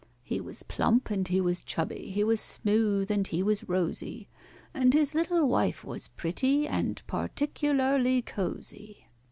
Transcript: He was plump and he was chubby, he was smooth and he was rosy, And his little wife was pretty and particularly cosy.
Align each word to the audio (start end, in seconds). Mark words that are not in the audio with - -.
He 0.23 0.41
was 0.41 0.63
plump 0.63 1.11
and 1.11 1.27
he 1.27 1.39
was 1.39 1.61
chubby, 1.61 2.09
he 2.09 2.23
was 2.23 2.41
smooth 2.41 3.11
and 3.11 3.27
he 3.27 3.43
was 3.43 3.69
rosy, 3.69 4.29
And 4.73 4.95
his 4.95 5.13
little 5.13 5.47
wife 5.47 5.83
was 5.83 6.07
pretty 6.07 6.67
and 6.67 6.99
particularly 7.05 8.23
cosy. 8.23 9.05